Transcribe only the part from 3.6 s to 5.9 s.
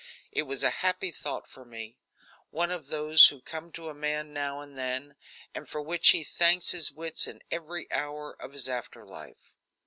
to a man now and then, and for